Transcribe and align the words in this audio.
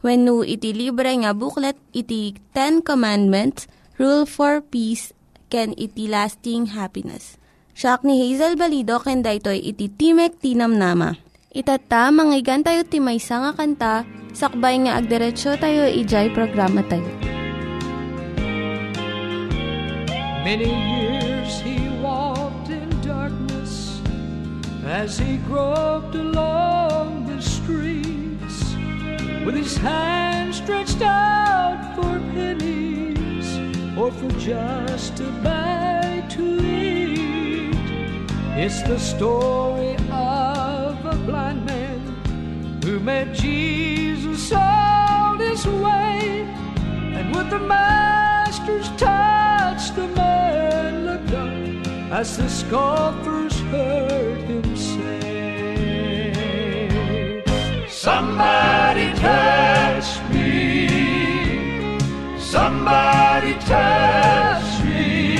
When 0.00 0.24
no 0.24 0.40
iti 0.40 0.72
libre 0.72 1.12
nga 1.12 1.36
booklet, 1.36 1.76
iti 1.92 2.32
Ten 2.56 2.80
Commandments, 2.80 3.68
Rule 4.00 4.24
for 4.24 4.64
Peace, 4.64 5.12
can 5.52 5.76
iti 5.76 6.08
lasting 6.08 6.72
happiness. 6.72 7.36
Siya 7.76 8.00
ni 8.00 8.16
Hazel 8.24 8.56
Balido, 8.56 8.96
ken 9.04 9.20
daytoy 9.20 9.60
iti 9.60 9.92
Timek 9.92 10.40
Tinam 10.40 10.80
Nama. 10.80 11.20
Itata, 11.52 12.08
manggigan 12.08 12.64
tayo 12.64 12.86
timaysa 12.88 13.44
nga 13.44 13.52
kanta, 13.52 13.94
sakbay 14.32 14.80
nga 14.88 14.96
agderetsyo 14.96 15.60
tayo, 15.60 15.84
ijay 15.84 16.32
programa 16.32 16.80
tayo. 16.88 17.10
Many 20.40 20.72
years 20.72 21.60
he 21.60 21.92
walked 22.00 22.72
in 22.72 22.88
darkness 23.04 24.00
as 24.88 25.20
he 25.20 25.36
groped 25.44 25.90
streets 26.20 26.89
with 29.44 29.54
his 29.54 29.76
hand 29.76 30.54
stretched 30.54 31.02
out 31.02 31.94
for 31.96 32.18
pennies 32.34 33.48
or 33.98 34.10
for 34.12 34.28
just 34.38 35.20
a 35.20 35.30
bite 35.42 36.28
to 36.30 36.60
eat. 36.64 37.74
It's 38.56 38.82
the 38.82 38.98
story 38.98 39.96
of 40.10 41.04
a 41.04 41.16
blind 41.26 41.64
man 41.64 42.80
who 42.84 43.00
met 43.00 43.34
Jesus 43.34 44.52
on 44.52 45.38
his 45.38 45.66
way 45.66 46.46
and 47.16 47.34
with 47.34 47.50
the 47.50 47.58
master's 47.58 48.88
touch, 48.96 49.94
the 49.94 50.08
man 50.08 51.06
looked 51.06 51.32
up 51.32 52.12
as 52.12 52.36
the 52.36 52.48
scoffers 52.48 53.58
heard 53.72 54.29
Somebody 58.02 59.12
touch 59.16 60.08
me. 60.32 60.88
Somebody 62.38 63.52
touch 63.68 64.82
me. 64.86 65.36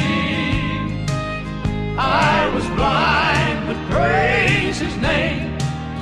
I 1.97 2.51
was 2.55 2.67
blind, 2.77 3.67
but 3.67 3.79
praise 3.91 4.79
his 4.79 4.95
name. 4.99 5.57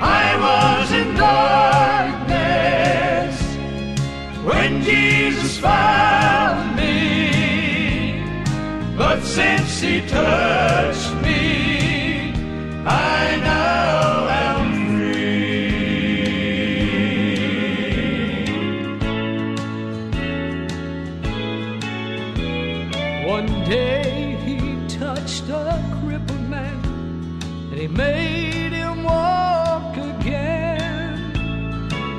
I 0.00 0.36
was 0.46 0.90
in 1.00 1.08
darkness 1.16 3.36
when 4.42 4.80
Jesus 4.80 5.58
found 5.58 6.76
me. 6.76 8.24
But 8.96 9.20
since 9.22 9.80
he 9.82 10.00
touched 10.08 10.99
crippled 26.00 26.48
man 26.48 26.78
and 27.70 27.78
he 27.78 27.88
made 27.88 28.72
him 28.72 29.04
walk 29.04 29.96
again. 29.96 31.32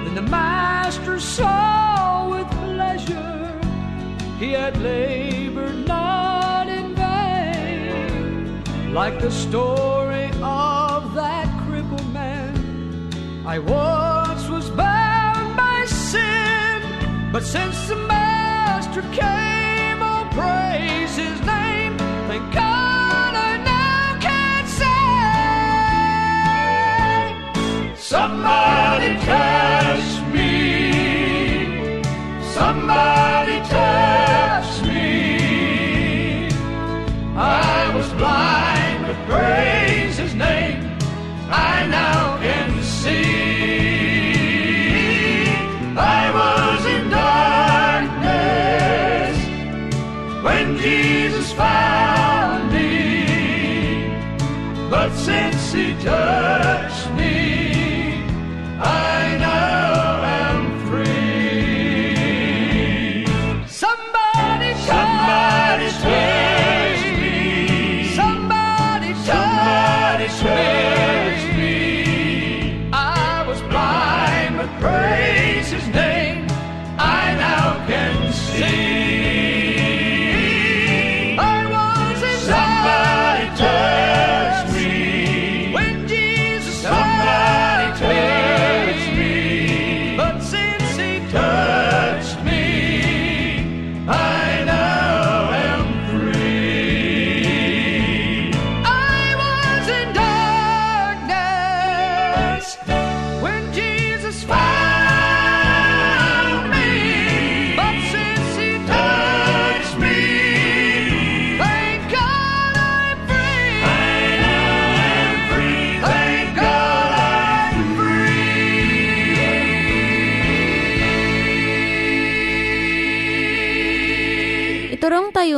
Then 0.04 0.16
the 0.16 0.22
master 0.22 1.20
saw 1.20 2.30
with 2.30 2.50
pleasure 2.52 3.60
he 4.40 4.54
had 4.54 4.78
labored 4.82 5.88
not 5.88 6.68
in 6.68 6.96
vain. 6.96 8.94
Like 8.94 9.20
the 9.20 9.32
story 9.32 10.26
of 10.42 11.14
that 11.14 11.48
crippled 11.68 12.14
man, 12.14 13.12
I 13.46 13.60
once 13.60 14.48
was 14.48 14.70
bound 14.70 15.58
by 15.58 15.86
sin, 15.86 17.32
but 17.32 17.44
since 17.44 17.88
the 17.88 17.98
master 17.98 19.02
came, 19.12 20.00
praise 20.32 21.16
his 21.16 21.40
name. 21.46 21.98
Thank 22.28 22.54
God 22.54 22.71
Somebody 28.12 29.16
touch 29.26 30.08
me. 30.34 32.04
Somebody 32.44 33.58
touch 33.70 34.82
me. 34.84 36.50
I 37.38 37.90
was 37.96 38.12
blind, 38.20 39.06
but 39.08 39.16
praise 39.30 40.18
his 40.18 40.34
name. 40.36 40.98
I 41.50 41.88
now 41.88 42.38
can 42.40 42.84
see. 42.84 43.24
I 45.96 46.32
was 46.40 46.86
in 46.96 47.10
darkness 47.24 48.36
when 50.44 50.78
Jesus 50.80 51.54
found 51.54 52.74
me. 52.74 54.12
But 54.90 55.14
since 55.14 55.72
he 55.72 55.94
touched 56.04 56.61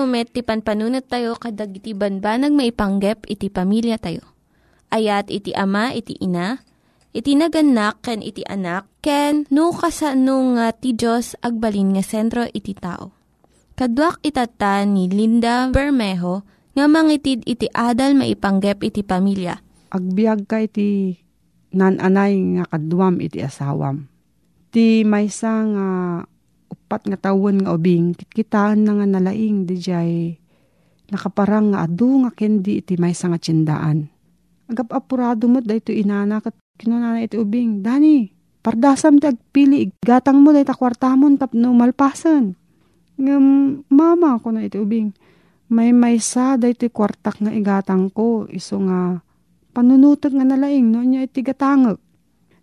Met, 0.06 0.32
ti 0.32 0.44
panpanunat 0.46 1.08
tayo 1.08 1.36
kadag 1.36 1.76
iti 1.76 1.92
banbanag 1.92 2.54
maipanggep 2.54 3.28
iti 3.28 3.48
pamilya 3.50 4.00
tayo. 4.00 4.24
Ayat 4.94 5.28
iti 5.34 5.56
ama, 5.58 5.90
iti 5.92 6.14
ina, 6.22 6.62
iti 7.14 7.34
naganak, 7.34 8.02
ken 8.06 8.22
iti 8.22 8.46
anak, 8.46 8.86
ken 9.02 9.50
no, 9.50 9.74
kasano 9.74 10.58
nga 10.58 10.70
ti 10.74 10.94
Diyos 10.94 11.34
agbalin 11.42 11.98
nga 11.98 12.04
sentro 12.06 12.46
iti 12.50 12.78
tao. 12.78 13.14
Kaduak 13.74 14.22
itata 14.22 14.86
ni 14.86 15.10
Linda 15.10 15.66
Bermejo 15.74 16.46
nga 16.78 16.86
mangitid 16.86 17.42
iti 17.50 17.66
adal 17.74 18.14
maipanggep 18.14 18.86
iti 18.86 19.02
pamilya. 19.02 19.58
Agbiag 19.94 20.46
ka 20.46 20.62
iti 20.62 21.18
nananay 21.74 22.38
nga 22.58 22.64
kaduam 22.70 23.18
iti 23.18 23.42
asawam. 23.42 24.10
Ti 24.74 25.06
maysa 25.06 25.54
nga 25.70 25.88
upat 26.94 27.10
nga 27.10 27.18
tawon 27.18 27.66
nga 27.66 27.74
ubing, 27.74 28.14
kitkitaan 28.14 28.86
na 28.86 28.94
nga 28.94 29.10
nalaing 29.10 29.66
di 29.66 29.82
jay 29.82 30.38
nakaparang 31.10 31.74
nga 31.74 31.90
adu 31.90 32.22
nga 32.22 32.30
kendi 32.30 32.86
iti 32.86 33.02
may 33.02 33.18
nga 33.18 33.34
tsindaan. 33.42 34.14
Agap 34.70 34.94
apurado 34.94 35.50
mo 35.50 35.58
dahito 35.58 35.90
inana 35.90 36.38
kat 36.38 36.54
kinunana 36.78 37.26
iti 37.26 37.34
ubing. 37.34 37.82
Dani, 37.82 38.30
pardasam 38.62 39.18
ti 39.18 39.26
agpili, 39.26 39.90
gatang 40.06 40.46
mo 40.46 40.54
dahito 40.54 40.78
kwartamon 40.78 41.42
tapno 41.42 41.74
malpasan. 41.74 42.54
Ngam, 43.18 43.46
mama 43.90 44.38
ko 44.38 44.54
na 44.54 44.62
iti 44.62 44.78
ubing. 44.78 45.18
May 45.74 45.98
maysa 45.98 46.62
dahito 46.62 46.86
kwartak 46.94 47.42
nga 47.42 47.50
igatang 47.50 48.14
ko, 48.14 48.46
iso 48.54 48.78
nga 48.86 49.18
panunutag 49.74 50.38
nga 50.38 50.46
nalaing 50.46 50.94
no 50.94 51.02
niya 51.02 51.26
iti 51.26 51.42
gatangag. 51.42 51.98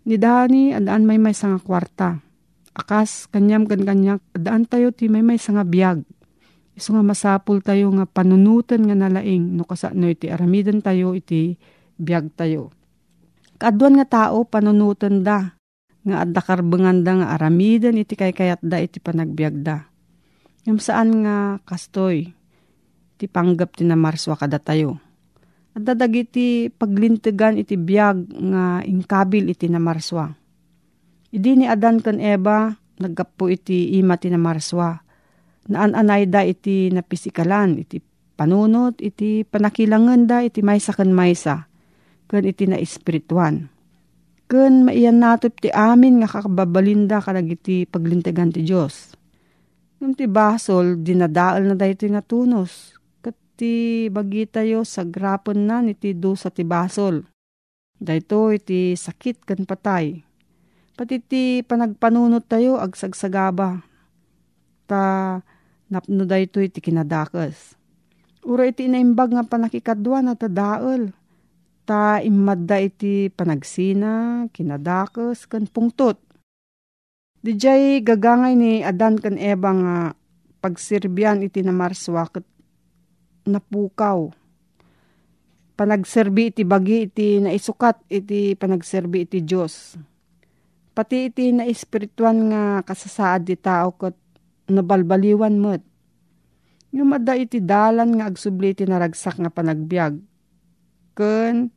Ni 0.07 0.15
Dani, 0.15 0.71
adaan 0.71 1.03
may 1.03 1.19
may 1.19 1.35
nga 1.35 1.59
kwarta 1.59 2.30
akas 2.71 3.27
kanyam 3.27 3.67
kan 3.67 3.83
kanyak 3.83 4.23
daan 4.31 4.63
tayo 4.63 4.95
ti 4.95 5.11
may 5.11 5.23
may 5.23 5.39
nga 5.39 5.63
biyag. 5.67 6.03
Iso 6.71 6.95
nga 6.95 7.03
masapul 7.03 7.59
tayo 7.59 7.91
nga 7.91 8.07
panunutan 8.07 8.87
nga 8.87 8.95
nalaing 8.95 9.59
no 9.59 9.67
kasano 9.67 10.07
iti 10.07 10.31
aramidan 10.31 10.79
tayo 10.79 11.11
iti 11.11 11.59
biyag 11.99 12.31
tayo. 12.33 12.71
Kaadwan 13.59 13.99
nga 13.99 14.07
tao 14.07 14.47
panunutan 14.47 15.21
da 15.21 15.53
nga 16.01 16.25
adda 16.25 16.41
karbengan 16.41 17.03
da 17.05 17.11
nga 17.21 17.27
aramidan 17.35 17.99
iti 17.99 18.15
kay 18.17 18.31
kayat 18.31 18.63
da 18.63 18.79
iti 18.79 18.97
panagbiag 19.03 19.61
da. 19.61 19.85
Ngam 20.65 20.79
saan 20.79 21.27
nga 21.27 21.59
kastoy 21.67 22.31
ti 23.19 23.25
panggap 23.29 23.77
ti 23.77 23.83
namarswa 23.85 24.39
kada 24.39 24.57
tayo. 24.57 24.97
At 25.71 25.87
dadagiti 25.87 26.67
paglintigan 26.73 27.59
iti 27.59 27.75
biyag 27.79 28.17
nga 28.31 28.81
ingkabil 28.83 29.51
iti 29.51 29.71
namarswa 29.71 30.40
Idi 31.31 31.55
ni 31.55 31.63
Adan 31.63 32.03
kan 32.03 32.19
Eva, 32.19 32.75
naggapo 32.99 33.47
iti 33.47 33.95
ima 33.95 34.19
ti 34.19 34.27
namarswa. 34.27 34.99
Naan-anay 35.71 36.27
da 36.27 36.43
iti 36.43 36.91
napisikalan, 36.91 37.79
iti 37.79 38.03
panunot, 38.35 38.99
iti 38.99 39.47
panakilangan 39.47 40.27
da, 40.27 40.43
iti 40.43 40.59
maysa 40.59 40.91
kan 40.91 41.07
maysa. 41.15 41.71
Kan 42.27 42.43
iti 42.43 42.67
na 42.67 42.75
espirituan. 42.75 43.71
Kan 44.51 44.83
maiyan 44.83 45.23
natop 45.23 45.55
ti 45.63 45.71
amin 45.71 46.19
nga 46.19 46.27
kakababalinda 46.27 47.23
kalag 47.23 47.47
iti 47.47 47.87
paglintegan 47.87 48.51
ti 48.51 48.67
Diyos. 48.67 49.15
Nung 50.03 50.11
ti 50.11 50.27
basol, 50.27 50.99
dinadaal 50.99 51.63
na 51.63 51.79
da 51.79 51.87
iti 51.87 52.11
nga 52.11 52.19
tunos. 52.19 52.99
Kat 53.23 53.39
ti 53.55 54.11
bagi 54.11 54.43
tayo 54.51 54.83
sa 54.83 55.07
grapon 55.07 55.63
na 55.63 55.79
iti 55.87 56.11
do 56.11 56.35
sa 56.35 56.51
ti 56.51 56.67
basol. 56.67 57.23
Dahito 57.95 58.51
iti 58.51 58.99
sakit 58.99 59.47
kan 59.47 59.63
patay 59.63 60.30
Pati 61.01 61.17
ti 61.17 61.65
panagpanunot 61.65 62.45
tayo 62.45 62.77
agsagsagaba. 62.77 63.81
Ta 64.85 65.41
napno 65.89 66.29
da 66.29 66.37
ito 66.37 66.61
iti 66.61 66.77
kinadakas. 66.77 67.73
Ura 68.45 68.69
iti 68.69 68.85
inaimbag 68.85 69.33
nga 69.33 69.41
panakikadwa 69.41 70.21
na 70.21 70.37
tadaal. 70.37 71.09
Ta 71.89 72.21
imadda 72.21 72.85
iti 72.85 73.33
panagsina, 73.33 74.45
kinadakas, 74.53 75.49
kan 75.49 75.65
pungtot. 75.65 76.21
Dijay 77.41 78.05
gagangay 78.05 78.53
ni 78.53 78.85
Adan 78.85 79.17
kan 79.17 79.41
Eva 79.41 79.73
nga 79.73 79.97
pagsirbyan 80.61 81.41
iti 81.41 81.65
na 81.65 81.73
marswakot 81.73 82.45
napukaw. 83.49 84.29
Panagserbi 85.73 86.53
iti 86.53 86.61
bagi 86.61 87.09
iti 87.09 87.41
naisukat 87.41 88.05
iti 88.05 88.53
panagserbi 88.53 89.25
iti 89.25 89.41
Diyos 89.41 89.97
Pati 90.91 91.31
iti 91.31 91.55
na 91.55 91.63
espirituan 91.63 92.51
nga 92.51 92.63
kasasaad 92.83 93.47
di 93.47 93.55
tao 93.55 93.95
kat 93.95 94.15
nabalbaliwan 94.67 95.55
mo't. 95.55 95.83
Yung 96.91 97.15
mada 97.15 97.39
iti 97.39 97.63
dalan 97.63 98.19
nga 98.19 98.27
agsubli 98.27 98.75
iti 98.75 98.83
naragsak 98.83 99.39
nga 99.39 99.47
panagbiag. 99.47 100.19
Ken, 101.15 101.71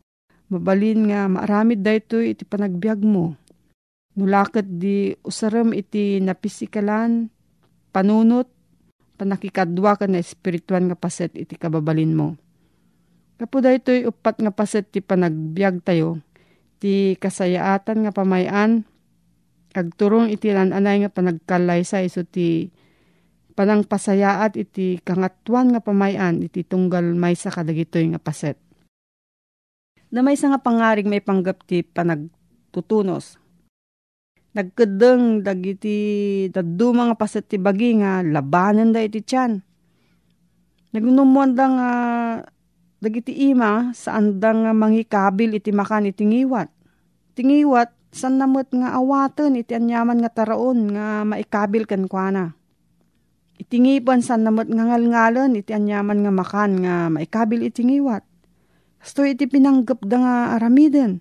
mabalin 0.50 1.10
nga 1.10 1.30
maaramid 1.30 1.86
da 1.86 1.94
ito 1.94 2.18
iti 2.18 2.42
panagbiag 2.42 3.00
mo. 3.06 3.38
Nulakot 4.18 4.66
di 4.66 5.14
usaram 5.22 5.70
iti 5.70 6.18
napisikalan, 6.18 7.30
panunot, 7.94 8.50
panakikadwa 9.14 9.94
ka 9.94 10.10
na 10.10 10.18
espirituan 10.18 10.90
nga 10.90 10.98
paset 10.98 11.30
iti 11.38 11.54
kababalin 11.54 12.14
mo. 12.14 12.28
Kapuda 13.38 13.74
ito'y 13.74 14.06
upat 14.06 14.38
nga 14.42 14.54
paset 14.54 14.86
ti 14.86 15.02
panagbiag 15.02 15.82
tayo, 15.82 16.22
ti 16.78 17.18
kasayaatan 17.18 18.06
nga 18.06 18.12
pamayan, 18.14 18.86
Agturong 19.74 20.30
iti 20.30 20.54
anay 20.54 21.02
nga 21.02 21.10
panagkalay 21.10 21.82
sa 21.82 21.98
iso 21.98 22.22
ti 22.22 22.70
panang 23.58 23.82
pasayaat 23.82 24.54
iti 24.54 25.02
kangatuan 25.02 25.74
nga 25.74 25.82
pamayan 25.82 26.38
iti 26.46 26.62
tunggal 26.62 27.02
may 27.18 27.34
sa 27.34 27.50
kadagitoy 27.50 28.06
nga 28.14 28.22
paset. 28.22 28.54
Na 30.14 30.22
may 30.22 30.38
nga 30.38 30.62
pangaring 30.62 31.10
may 31.10 31.18
panggap 31.18 31.66
ti 31.66 31.82
panagtutunos. 31.82 33.34
Nagkedeng 34.54 35.42
dagiti 35.42 35.98
daddu 36.54 36.94
mga 36.94 37.18
paset 37.18 37.42
ti 37.42 37.58
bagi 37.58 37.98
nga 37.98 38.22
labanan 38.22 38.94
da 38.94 39.02
iti 39.02 39.18
tiyan. 39.18 39.58
Nagnumuan 40.94 41.58
da 41.58 41.66
nga 41.66 41.90
dagiti 43.02 43.50
ima 43.50 43.90
saan 43.90 44.38
da 44.38 44.54
nga 44.54 44.70
mangikabil 44.70 45.58
iti 45.58 45.74
makan 45.74 46.14
iti 46.14 46.22
ngiwat. 46.22 46.70
Tingiwat 47.34 47.90
san 48.14 48.38
namot 48.38 48.70
nga 48.70 48.94
awaten 48.94 49.58
iti 49.58 49.74
anyaman 49.74 50.22
nga 50.22 50.30
taraon 50.30 50.94
nga 50.94 51.26
maikabil 51.26 51.82
kan 51.82 52.06
kuana. 52.06 52.54
Itingipan 53.58 54.22
san 54.22 54.46
namot 54.46 54.70
nga 54.70 54.86
ngalngalan 54.86 55.58
iti 55.58 55.74
anyaman 55.74 56.22
nga 56.22 56.30
makan 56.30 56.72
nga 56.86 56.94
maikabil 57.10 57.66
itingiwat. 57.66 58.22
Kasto 59.02 59.26
iti 59.26 59.50
pinanggap 59.50 60.06
da 60.06 60.16
nga 60.22 60.36
aramiden. 60.54 61.18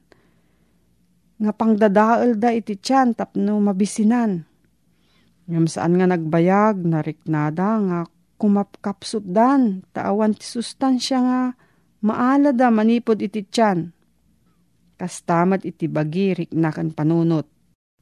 Nga 1.42 1.52
pangdadaal 1.58 2.38
da 2.38 2.54
iti 2.54 2.78
tiyan 2.78 3.18
tapno 3.18 3.58
mabisinan. 3.58 4.46
Ngam 5.50 5.66
saan 5.68 5.98
nga 5.98 6.08
nagbayag, 6.08 6.78
nariknada 6.88 7.82
nga 7.90 8.00
kumapkapsut 8.40 9.28
dan, 9.28 9.84
taawan 9.92 10.38
ti 10.38 10.46
sustansya 10.48 11.20
nga 11.20 11.42
maala 12.06 12.56
da 12.56 12.72
manipod 12.72 13.20
iti 13.20 13.44
tiyan 13.44 13.92
kastamat 15.04 15.68
iti 15.68 15.92
bagirik 15.92 16.56
na 16.56 16.72
kan 16.72 16.96
panunot. 16.96 17.44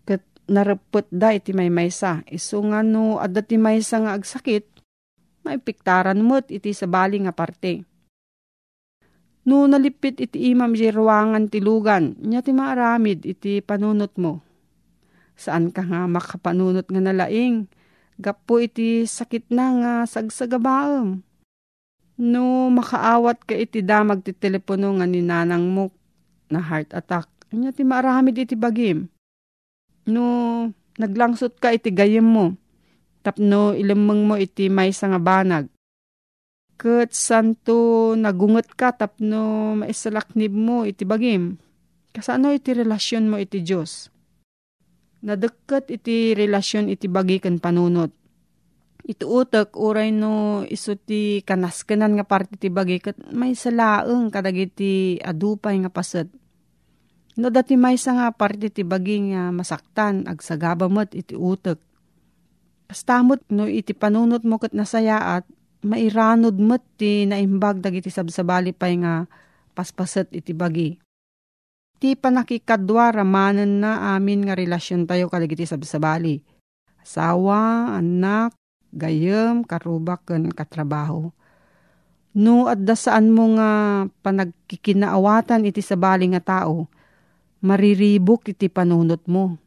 Kat 0.06 0.22
narapot 0.46 1.10
da 1.10 1.34
iti 1.34 1.50
may 1.50 1.74
maysa, 1.74 2.22
iso 2.30 2.62
nga 2.70 2.86
no 2.86 3.18
adda 3.18 3.42
ti 3.42 3.58
maysa 3.58 4.06
nga 4.06 4.14
agsakit, 4.14 4.70
may 5.42 5.58
piktaran 5.58 6.22
mo't 6.22 6.54
iti 6.54 6.70
sabali 6.78 7.18
nga 7.26 7.34
parte. 7.34 7.82
No 9.50 9.66
nalipit 9.66 10.22
iti 10.22 10.54
imam 10.54 10.78
di 10.78 10.94
ruangan 10.94 11.50
ti 11.50 11.58
lugan, 11.58 12.14
niya 12.22 12.46
ti 12.46 12.54
maaramid 12.54 13.26
iti 13.26 13.66
panunot 13.66 14.14
mo. 14.22 14.46
Saan 15.34 15.74
ka 15.74 15.82
nga 15.82 16.06
makapanunot 16.06 16.86
nga 16.86 17.02
nalaing, 17.02 17.66
gapo 18.22 18.62
iti 18.62 19.10
sakit 19.10 19.50
na 19.50 19.66
nga 19.82 19.94
sagsagabaam. 20.06 21.26
No 22.22 22.70
makaawat 22.70 23.50
ka 23.50 23.58
iti 23.58 23.82
damag 23.82 24.22
ti 24.22 24.38
telepono 24.38 24.94
nga 25.02 25.10
ni 25.10 25.26
nanang 25.26 25.66
mo 25.66 25.90
na 26.52 26.60
heart 26.60 26.92
attack. 26.92 27.32
Anya 27.52 27.72
ti 27.72 27.84
maaramid 27.84 28.36
iti 28.36 28.56
bagim. 28.56 29.12
No, 30.08 30.68
naglangsot 30.96 31.60
ka 31.60 31.76
iti 31.76 31.92
gayem 31.92 32.24
mo. 32.24 32.56
Tapno 33.22 33.76
ilamang 33.76 34.24
mo 34.28 34.36
iti 34.40 34.72
may 34.72 34.92
nga 34.92 35.20
banag. 35.22 35.68
Kat 36.80 37.14
santo 37.14 38.12
nagungot 38.18 38.74
ka 38.74 38.96
tapno 38.96 39.76
maisalaknib 39.78 40.52
mo 40.56 40.88
iti 40.88 41.06
bagim. 41.06 41.62
Kasano 42.12 42.50
iti 42.52 42.74
relasyon 42.74 43.30
mo 43.30 43.38
iti 43.38 43.62
Diyos? 43.62 44.10
Nadagkat 45.22 45.94
iti 45.94 46.34
relasyon 46.34 46.90
iti 46.90 47.06
bagi 47.06 47.38
kan 47.38 47.62
panunot. 47.62 48.10
Iti 49.06 49.22
utak 49.22 49.78
uray 49.78 50.10
no 50.10 50.66
iso 50.66 50.98
ti 50.98 51.46
kanaskanan 51.46 52.18
nga 52.18 52.26
parte 52.26 52.58
ti 52.58 52.74
bagi 52.74 52.98
kat 52.98 53.18
may 53.30 53.54
salaeng 53.54 54.34
kadagiti 54.34 55.22
adupay 55.22 55.78
nga 55.82 55.94
paset 55.94 56.30
No 57.40 57.48
dati 57.48 57.80
may 57.80 57.96
nga 57.96 58.28
parte 58.36 58.68
ti 58.68 58.84
baging 58.84 59.32
nga 59.32 59.44
masaktan 59.56 60.28
ag 60.28 60.44
sagabamot 60.44 61.16
iti 61.16 61.32
utek. 61.38 61.80
Kastamot 62.92 63.40
no 63.48 63.72
iti 63.72 63.96
panunot 63.96 64.44
mo 64.44 64.60
kat 64.60 64.76
nasayaat, 64.76 65.48
mairanod 65.88 66.60
met 66.60 66.84
ti 67.00 67.24
naimbag 67.24 67.80
dagiti 67.80 68.12
sabsabali 68.12 68.76
pay 68.76 69.00
nga 69.00 69.32
paspaset 69.72 70.28
iti 70.36 70.52
bagi. 70.52 71.00
Ti 72.02 72.18
panakikadwa 72.20 73.14
ramanan 73.14 73.80
na 73.80 74.18
amin 74.18 74.50
nga 74.50 74.58
relasyon 74.58 75.08
tayo 75.08 75.32
kadagiti 75.32 75.64
sabsabali. 75.64 76.44
Asawa, 77.00 77.96
anak, 77.98 78.54
gayem, 78.92 79.64
karubak, 79.64 80.28
ken 80.28 80.52
katrabaho. 80.52 81.32
No 82.32 82.68
adda 82.68 82.96
saan 82.96 83.32
mo 83.32 83.56
nga 83.56 83.72
panagkikinaawatan 84.24 85.68
iti 85.68 85.84
sabali 85.84 86.32
nga 86.32 86.40
tao, 86.40 86.88
mariribok 87.62 88.52
iti 88.52 88.68
panunot 88.68 89.26
mo. 89.30 89.58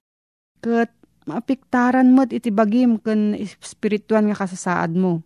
Kat 0.59 0.91
maapiktaran 1.25 2.11
mo 2.13 2.27
iti 2.29 2.51
bagim 2.53 3.01
ken 3.01 3.33
espirituan 3.39 4.29
nga 4.29 4.45
kasasaad 4.45 4.93
mo. 4.95 5.25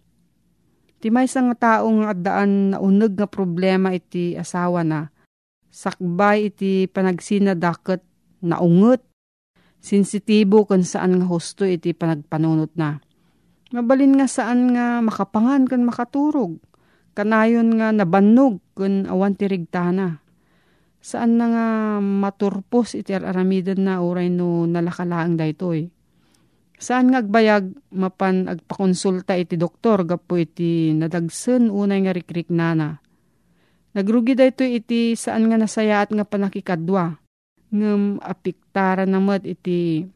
Ti 0.98 1.14
may 1.14 1.30
nga 1.30 1.54
taong 1.54 2.10
addaan 2.10 2.74
na 2.74 2.78
uneg 2.82 3.14
nga 3.14 3.30
problema 3.30 3.94
iti 3.94 4.34
asawa 4.34 4.82
na, 4.82 5.06
sakbay 5.70 6.50
iti 6.50 6.90
panagsinadaket 6.90 8.02
na 8.42 8.58
unget, 8.58 9.06
sensitibo 9.78 10.66
kung 10.66 10.82
saan 10.82 11.22
nga 11.22 11.26
husto 11.30 11.62
iti 11.62 11.94
panagpanunot 11.94 12.74
na. 12.74 12.98
Mabalin 13.70 14.18
nga 14.18 14.26
saan 14.26 14.74
nga 14.74 14.98
makapangan 14.98 15.70
kan 15.70 15.86
makaturog, 15.86 16.58
kanayon 17.14 17.78
nga 17.78 17.94
nabannog 17.94 18.58
kun 18.74 19.06
awan 19.06 19.38
tirigtana. 19.38 20.18
Saan 20.98 21.38
na 21.38 21.46
nga 21.48 21.66
maturpos 22.02 22.98
iti 22.98 23.14
aramidan 23.14 23.86
na 23.86 24.02
uray 24.02 24.28
no 24.28 24.66
nalakalaang 24.66 25.38
daytoy. 25.38 25.88
Saan 26.78 27.10
nga 27.10 27.22
agbayag 27.22 27.74
mapan 27.90 28.46
agpakonsulta 28.46 29.34
iti 29.34 29.58
doktor 29.58 30.06
gapo 30.06 30.38
iti 30.38 30.94
nadagsen 30.94 31.70
unay 31.70 32.06
nga 32.06 32.14
rikrik 32.14 32.50
nana. 32.54 33.02
Nagrugi 33.98 34.38
dayto 34.38 34.62
iti 34.62 35.18
saan 35.18 35.50
nga 35.50 35.58
nasayaat 35.58 36.14
nga 36.14 36.22
panakikadwa. 36.22 37.18
Ngem 37.74 38.22
apiktara 38.22 39.02
namat 39.10 39.42
iti 39.42 40.06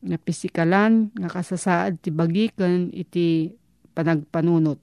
nga 0.00 0.16
pisikalan 0.16 1.12
nga 1.12 1.28
kasasaad 1.28 2.00
ti 2.00 2.08
bagikan 2.08 2.88
iti 2.96 3.52
panagpanunot. 3.92 4.80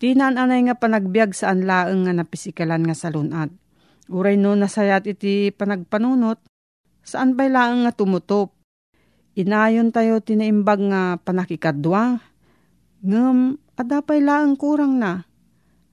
Tinananay 0.00 0.70
nga 0.70 0.76
panagbiag 0.78 1.36
saan 1.36 1.66
laeng 1.68 2.06
nga 2.08 2.14
napisikalan 2.16 2.86
nga 2.86 2.96
salunat. 2.96 3.50
Uray 4.10 4.34
no 4.34 4.58
nasayat 4.58 5.06
iti 5.06 5.54
panagpanunot, 5.54 6.42
saan 7.06 7.38
bay 7.38 7.46
laeng 7.46 7.86
nga 7.86 7.94
tumutop. 7.94 8.50
Inayon 9.38 9.94
tayo 9.94 10.18
tinaimbag 10.18 10.82
nga 10.90 11.02
panakikadwa. 11.22 12.18
Ngem, 13.06 13.54
adapay 13.78 14.18
laeng 14.18 14.58
kurang 14.58 14.98
na. 14.98 15.30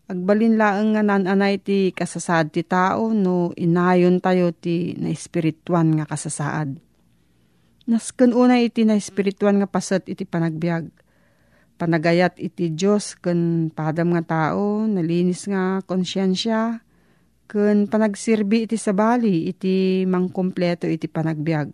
Agbalin 0.09 0.57
laeng 0.57 0.97
nga 0.97 1.05
nananay 1.05 1.61
ti 1.61 1.93
kasasaad 1.93 2.49
ti 2.49 2.65
tao 2.65 3.13
no 3.13 3.53
inayon 3.53 4.17
tayo 4.17 4.49
ti 4.49 4.97
na 4.97 5.13
espirituan 5.13 5.93
nga 6.01 6.09
kasasaad. 6.09 6.79
Nasken 7.85 8.33
unay 8.33 8.73
iti 8.73 8.81
na 8.81 8.97
espirituan 8.97 9.61
nga 9.61 9.69
pasat 9.69 10.09
iti 10.09 10.25
panagbiag. 10.25 10.89
Panagayat 11.77 12.41
iti 12.41 12.73
Diyos 12.73 13.13
ken 13.13 13.69
padam 13.69 14.17
nga 14.17 14.25
tao, 14.25 14.89
nalinis 14.89 15.45
nga 15.45 15.85
konsyensya, 15.85 16.86
ken 17.47 17.87
panagsirbi 17.87 18.67
iti 18.67 18.75
sabali 18.75 19.47
iti 19.47 20.03
mangkompleto 20.03 20.85
iti 20.85 21.07
panagbiag. 21.07 21.71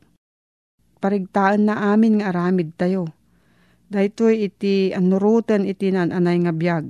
Parigtaan 1.02 1.68
na 1.68 1.92
amin 1.92 2.22
nga 2.22 2.32
aramid 2.32 2.78
tayo. 2.80 3.12
Daytoy 3.92 4.48
iti 4.48 4.96
anurutan 4.96 5.68
iti 5.68 5.92
nananay 5.92 6.38
nga 6.48 6.54
biag. 6.56 6.86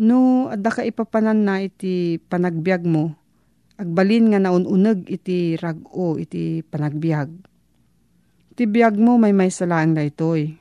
No, 0.00 0.48
adda 0.48 0.72
ka 0.72 0.82
ipapanan 0.82 1.44
na 1.44 1.60
iti 1.60 2.16
panagbiag 2.16 2.88
mo, 2.88 3.14
agbalin 3.76 4.32
nga 4.32 4.40
naununeg 4.40 5.04
iti 5.06 5.60
rago 5.60 6.16
iti 6.16 6.64
panagbiag. 6.64 7.28
Iti 8.56 8.64
biag 8.64 8.96
mo 8.96 9.20
may 9.20 9.36
may 9.36 9.52
salaang 9.52 9.92
daytoy. 9.92 10.56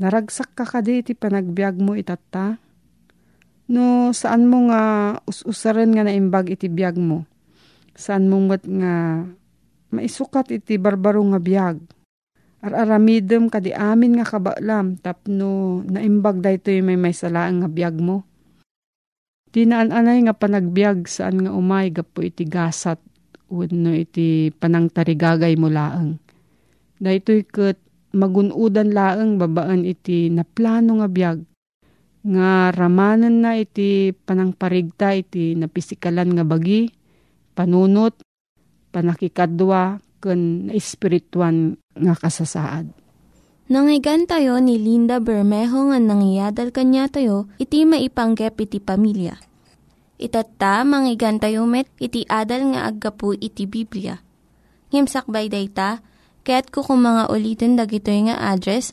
Naragsak 0.00 0.56
ka 0.56 0.64
kadi 0.64 1.04
iti 1.04 1.12
panagbiag 1.12 1.76
mo 1.76 1.92
itatta. 1.92 2.56
No, 3.70 4.10
saan 4.10 4.50
mo 4.50 4.66
nga 4.66 4.82
us-usaran 5.30 5.94
nga 5.94 6.02
naimbag 6.02 6.50
iti 6.50 6.66
biag 6.66 6.98
mo? 6.98 7.22
Saan 7.94 8.26
mo 8.26 8.42
mat 8.42 8.66
nga 8.66 9.22
maisukat 9.94 10.50
iti 10.50 10.74
barbaro 10.74 11.22
nga 11.30 11.38
biag? 11.38 11.78
Ar-aramidem 12.66 13.46
kadi 13.46 13.70
amin 13.70 14.18
nga 14.18 14.26
kabalam 14.26 14.98
tapno 14.98 15.80
naimbag 15.86 16.42
daytoy 16.42 16.82
may 16.82 16.98
may 16.98 17.14
salaang 17.14 17.62
nga 17.62 17.70
biag 17.70 17.94
mo. 18.02 18.26
Tinaan-anay 19.54 20.26
nga 20.26 20.34
panagbiag 20.34 21.06
saan 21.06 21.46
nga 21.46 21.54
umay 21.54 21.94
gapo 21.94 22.26
iti 22.26 22.50
gasat 22.50 22.98
wenno 23.46 23.94
iti 23.94 24.50
panangtarigagay 24.50 25.54
mo 25.54 25.70
laeng. 25.70 26.18
Daytoy 26.98 27.46
ket 27.46 27.78
magunudan 28.18 28.90
laeng 28.90 29.38
babaan 29.38 29.86
iti 29.86 30.26
naplano 30.26 30.98
nga 30.98 31.06
biag 31.06 31.49
nga 32.20 32.68
ramanan 32.72 33.40
na 33.40 33.56
iti 33.56 34.12
panangparigta 34.12 35.16
iti 35.16 35.56
napisikalan 35.56 36.36
nga 36.36 36.44
bagi, 36.44 36.92
panunot, 37.56 38.20
panakikadwa, 38.92 40.00
ken 40.20 40.68
espirituan 40.68 41.80
nga 41.96 42.14
kasasaad. 42.14 42.92
Nangyigan 43.70 44.26
tayo 44.26 44.58
ni 44.58 44.76
Linda 44.82 45.22
Bermejo 45.22 45.94
nga 45.94 45.98
nangyadal 46.02 46.74
kanya 46.74 47.06
tayo, 47.06 47.46
iti 47.56 47.86
maipanggep 47.86 48.58
iti 48.58 48.82
pamilya. 48.82 49.38
Itatta, 50.20 50.84
manggigan 50.84 51.40
tayo 51.40 51.64
met, 51.64 51.88
iti 51.96 52.28
adal 52.28 52.74
nga 52.74 52.90
aggapu 52.90 53.32
iti 53.32 53.64
Biblia. 53.64 54.20
Ngimsakbay 54.92 55.48
day 55.48 55.70
ta, 55.70 56.04
kaya't 56.44 56.68
kukumanga 56.68 57.30
ulitin 57.30 57.78
dagito 57.78 58.10
nga 58.10 58.52
address, 58.52 58.92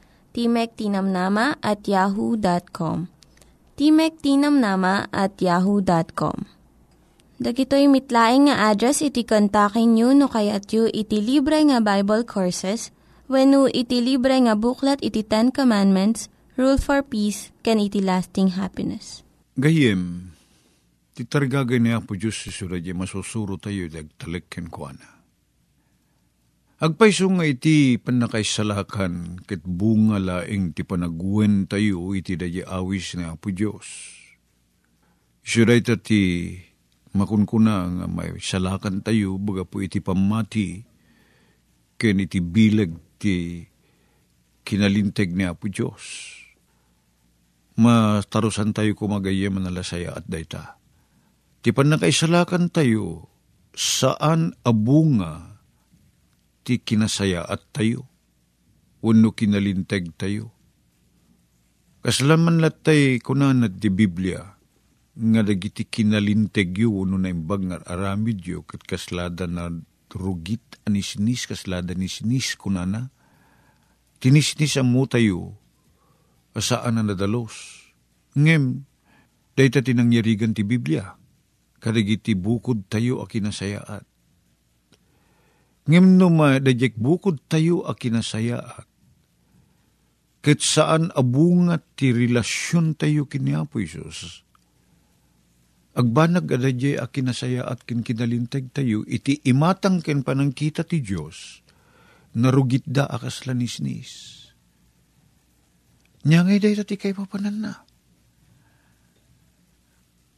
Timek 0.31 0.71
Tinamnama 0.79 1.59
at 1.59 1.83
yahoo.com. 1.83 3.11
Timek 3.75 4.13
Tinamnama 4.23 5.11
at 5.11 5.35
yahoo.com. 5.43 6.47
Dagitoy 7.41 7.89
mitlaing 7.91 8.47
nga 8.47 8.71
address 8.71 9.03
iti 9.03 9.27
kontakin 9.27 9.97
nyo 9.97 10.13
no 10.15 10.31
kayat 10.31 10.71
yu 10.71 10.87
iti 10.87 11.19
libre 11.19 11.59
nga 11.67 11.83
Bible 11.83 12.23
Courses 12.23 12.95
when 13.27 13.51
iti 13.75 13.99
libre 13.99 14.39
nga 14.39 14.55
buklat 14.55 15.03
iti 15.03 15.25
Ten 15.25 15.51
Commandments, 15.51 16.31
Rule 16.55 16.79
for 16.79 17.03
Peace, 17.03 17.51
can 17.65 17.81
iti 17.81 17.99
lasting 17.99 18.55
happiness. 18.55 19.25
Gayem, 19.59 20.31
titargagay 21.17 21.83
niya 21.83 21.99
po 21.99 22.15
Diyos 22.15 22.39
si 22.39 22.55
Suradya 22.55 22.95
masusuro 22.95 23.59
tayo 23.59 23.89
dagtalikin 23.91 24.71
ko 24.71 24.95
na. 24.95 25.10
Agpaiso 26.81 27.29
nga 27.37 27.45
iti 27.45 28.01
panakaisalakan 28.01 29.45
ket 29.45 29.61
bunga 29.61 30.17
laing 30.17 30.73
ti 30.73 30.81
panagwen 30.81 31.69
tayo 31.69 32.17
iti 32.17 32.33
dayi 32.33 32.65
awis 32.65 33.13
nga 33.21 33.37
po 33.37 33.53
Diyos. 33.53 33.85
Isuray 35.45 35.85
ti 35.85 36.57
makunkuna 37.13 37.85
nga 37.85 38.05
may 38.09 38.33
salakan 38.41 39.05
tayo 39.05 39.37
baga 39.37 39.61
po 39.61 39.77
iti 39.85 40.01
pamati 40.01 40.81
ken 42.01 42.17
iti 42.17 42.41
bilag 42.41 42.97
ti 43.21 43.61
kinalinteg 44.65 45.37
ni 45.37 45.45
Apo 45.45 45.69
Diyos. 45.69 46.33
Matarusan 47.77 48.73
tayo 48.73 48.97
kumagayem 48.97 49.61
nalasaya 49.61 50.17
at 50.17 50.25
dayta. 50.25 50.81
Ti 51.61 51.69
panakaisalakan 51.69 52.73
tayo 52.73 53.29
saan 53.77 54.57
abunga 54.65 55.50
ti 56.61 56.81
kinasaya 56.81 57.45
at 57.45 57.61
tayo. 57.73 58.07
Wano 59.01 59.33
kinalinteg 59.33 60.13
tayo. 60.15 60.53
Kaslaman 62.01 62.61
latay 62.61 63.21
kunan 63.21 63.65
di 63.77 63.89
Biblia, 63.93 64.57
nga 65.13 65.41
dagiti 65.45 65.85
kinalinteg 65.85 66.73
yu, 66.73 66.89
wano 66.89 67.21
na 67.21 67.29
imbag 67.29 67.61
nga 67.69 67.77
aramid 67.85 68.41
yu, 68.41 68.65
kat 68.65 68.81
kaslada 68.85 69.45
na 69.45 69.69
rugit 70.09 70.81
anisnis, 70.89 71.45
kaslada 71.45 71.93
nisnis 71.93 72.57
kunana, 72.57 73.13
tinisnis 74.17 74.81
mo 74.81 75.05
tayo, 75.05 75.53
asaan 76.57 76.97
na 76.97 77.05
nadalos. 77.05 77.53
Ngem, 78.33 78.89
Dahita 79.51 79.83
tinangyarigan 79.83 80.55
ti 80.55 80.63
Biblia. 80.63 81.19
Karigiti 81.81 82.37
bukod 82.37 82.87
tayo 82.87 83.19
a 83.19 83.25
kinasayaat. 83.27 84.05
Ngem 85.91 86.15
no 86.15 86.31
ma 86.31 86.55
dajek 86.55 86.95
bukod 86.95 87.43
tayo 87.51 87.83
a 87.83 87.91
kinasayaat. 87.91 88.87
Ket 90.39 90.63
saan 90.63 91.11
abungat 91.11 91.83
ti 91.99 92.15
relasyon 92.15 92.95
tayo 92.95 93.27
kini 93.27 93.59
Apo 93.59 93.83
Isus. 93.83 94.47
Agbanag 95.91 96.47
adadye 96.47 96.95
a 96.95 97.11
kinasayaat 97.11 97.83
kin 97.83 98.07
kinalinteg 98.07 98.71
tayo, 98.71 99.03
iti 99.03 99.43
imatang 99.43 99.99
ken 99.99 100.23
panangkita 100.23 100.87
ti 100.87 101.03
Diyos, 101.03 101.59
narugit 102.39 102.87
da 102.87 103.11
akas 103.11 103.43
lanisnis. 103.43 104.39
Nyangay 106.23 106.63
day 106.63 106.79
ti 106.87 106.95
kay 106.95 107.11
papanan 107.11 107.67
na. 107.67 107.73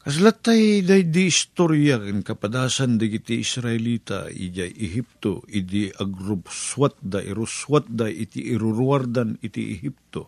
Kaslat 0.03 0.43
tay 0.43 0.83
day 0.83 1.07
di 1.07 1.31
istorya 1.31 1.95
ken 1.95 2.27
kapadasan 2.27 2.99
di 2.99 3.07
iti 3.07 3.39
Israelita 3.39 4.27
ijay 4.27 4.75
Ehipto 4.75 5.47
idi 5.47 5.87
agrubswat 5.95 6.99
da 6.99 7.23
iruswat 7.23 7.87
da 7.87 8.11
iti 8.11 8.43
iruruardan 8.51 9.39
iti 9.39 9.79
Ehipto. 9.79 10.27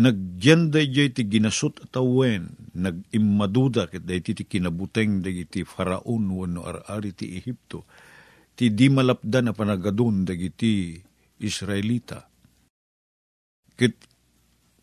Nagyan 0.00 0.72
day 0.72 0.88
jay 0.88 1.12
ti 1.12 1.28
ginasot 1.28 1.84
at 1.84 1.92
awen, 2.00 2.48
nag-immaduda 2.80 3.92
ket 3.92 4.08
day 4.08 4.24
ti 4.24 4.32
kinabuteng 4.32 5.20
day 5.20 5.44
iti 5.44 5.60
faraon 5.68 6.24
wano 6.32 6.64
ar-ari 6.64 7.12
ti 7.12 7.36
Ehipto. 7.36 7.84
Ti 8.56 8.72
di 8.72 8.88
malapdan 8.88 9.44
na 9.46 9.52
panagadun 9.52 10.24
day 10.24 10.48
iti 10.48 10.96
Israelita. 11.44 12.24
Ket 13.76 14.09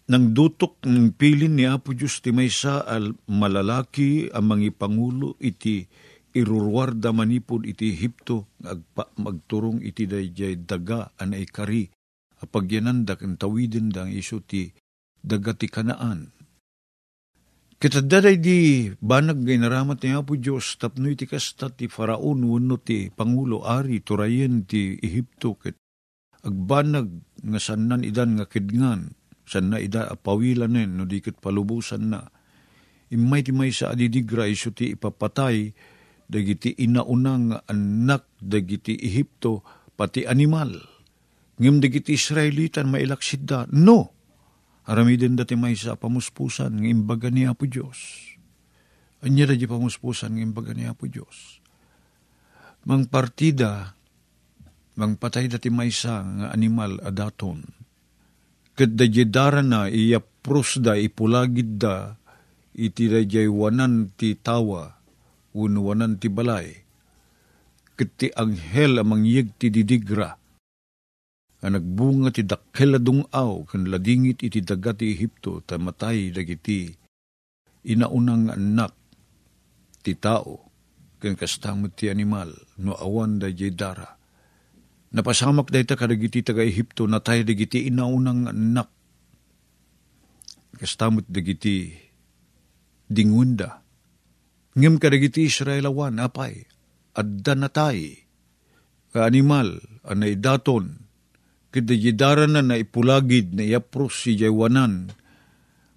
nang 0.07 0.31
dutok 0.31 0.87
ng 0.87 1.19
pilin 1.19 1.59
ni 1.59 1.67
Apo 1.67 1.91
Diyos 1.91 2.23
ti 2.23 2.31
maysa 2.31 2.87
al 2.87 3.11
malalaki 3.27 4.31
ang 4.31 4.55
mga 4.55 4.79
pangulo 4.79 5.35
iti 5.43 5.83
irurwarda 6.31 7.11
manipod 7.11 7.67
iti 7.67 7.91
Ehipto 7.91 8.55
agpa, 8.63 9.11
magturong 9.19 9.83
iti 9.83 10.07
dayjay 10.07 10.63
daga 10.63 11.11
anay 11.19 11.43
kari 11.43 11.91
apagyananda 12.39 13.19
kan 13.19 13.35
tawiden 13.35 13.91
dang 13.91 14.13
iso 14.13 14.39
ti 14.39 14.71
daga 15.19 15.57
ti 15.57 15.67
kanaan. 15.67 16.31
Kitadaday 17.77 18.41
di 18.41 18.89
banag 18.97 19.43
ngay 19.43 19.59
naramat 19.61 20.01
ni 20.01 20.15
Apo 20.15 20.39
Diyos 20.39 20.79
tapno 20.79 21.11
iti 21.11 21.27
kasta 21.27 21.67
ti 21.69 21.91
faraon 21.91 22.47
wano 22.47 22.79
ti 22.79 23.11
pangulo 23.11 23.67
ari 23.67 24.01
turayen 24.01 24.63
ti 24.63 24.95
Ehipto 24.97 25.59
ket 25.59 25.75
agbanag 26.47 27.11
nga 27.43 27.59
sanan 27.59 28.07
idan 28.07 28.39
nga 28.39 28.47
kidngan 28.47 29.16
san 29.47 29.71
na 29.71 29.79
ida 29.79 30.11
apawilanen 30.11 30.99
no 30.99 31.07
dikit 31.07 31.39
palubusan 31.39 32.11
na. 32.11 32.27
Imay 33.07 33.47
ti 33.47 33.55
may 33.55 33.71
sa 33.71 33.95
adidigra 33.95 34.43
iso 34.43 34.75
ti 34.75 34.91
ipapatay 34.91 35.71
dagiti 36.27 36.75
inaunang 36.83 37.55
anak 37.71 38.27
dagiti 38.43 38.99
Ehipto 38.99 39.63
pati 39.95 40.27
animal. 40.27 40.75
Ngim 41.57 41.79
dagiti 41.79 42.19
Israelitan 42.19 42.91
mailaksid 42.91 43.47
da. 43.47 43.63
No! 43.71 44.11
Aramiden 44.87 45.39
dati 45.39 45.55
may 45.55 45.75
sa 45.75 45.95
pamuspusan 45.95 46.79
ng 46.79 46.85
imbaga 46.87 47.31
ni 47.31 47.47
Apo 47.47 47.67
Diyos. 47.67 48.27
Anya 49.23 49.49
da 49.49 49.55
di 49.55 49.67
pamuspusan 49.67 50.35
ng 50.35 50.51
imbaga 50.51 50.75
ni 50.75 50.87
Apo 50.87 51.07
Diyos. 51.07 51.63
Mang 52.87 53.07
partida, 53.11 53.95
mang 54.95 55.19
patay 55.19 55.51
dati 55.51 55.67
may 55.67 55.91
sa 55.91 56.23
nga 56.23 56.47
animal 56.55 57.03
adaton 57.03 57.76
ket 58.77 58.93
dayedara 58.93 59.65
na 59.65 59.89
iya 59.89 60.21
da 60.79 60.93
ipulagid 60.95 61.81
da 61.81 62.15
iti 62.77 63.09
dayjay 63.09 63.49
wanan 63.49 64.13
ti 64.15 64.37
tawa 64.37 64.95
uno 65.57 65.79
wanan 65.81 66.21
ti 66.21 66.29
balay 66.29 66.85
ket 67.97 68.09
ti 68.15 68.27
anghel 68.37 69.01
amang 69.01 69.25
yeg 69.25 69.57
ti 69.57 69.73
didigra. 69.73 70.37
Ang 71.65 71.73
nagbunga 71.73 72.29
ti 72.29 72.45
dakkel 72.45 73.01
aw 73.33 73.65
kan 73.65 73.89
ladingit 73.89 74.45
iti 74.45 74.61
daga 74.61 74.93
ti 74.93 75.09
Ehipto 75.09 75.65
ta 75.65 75.81
matay 75.81 76.29
dagiti 76.29 76.93
inaunang 77.89 78.53
anak 78.53 78.93
ti 80.05 80.13
tao 80.13 80.69
ken 81.17 81.33
kastamot 81.33 81.97
ti 81.97 82.13
animal 82.13 82.53
no 82.77 82.93
awan 82.93 83.41
da 83.41 83.49
dara 83.73 84.16
Napasamak 85.17 85.73
dayta 85.73 85.97
kadagiti 85.97 86.45
taga 86.45 86.61
Ehipto 86.61 87.09
na 87.09 87.17
tayo 87.17 87.41
dagiti 87.41 87.89
inaunang 87.89 88.53
anak. 88.53 88.85
Kastamot 90.77 91.25
dagiti 91.25 91.89
dingunda. 93.09 93.81
Ngem 94.77 95.01
kadagiti 95.01 95.49
Israelawan 95.49 96.21
apay. 96.21 96.69
Adda 97.17 97.57
na 97.57 97.65
tayo. 97.73 98.13
Ka 99.09 99.25
animal 99.25 99.81
anay 100.05 100.37
daton. 100.37 101.09
Kidayidara 101.73 102.45
na 102.45 102.61
na 102.61 102.77
ipulagid 102.77 103.57
na 103.57 103.65
iapros 103.65 104.21
si 104.21 104.37
jaywanan. 104.37 105.17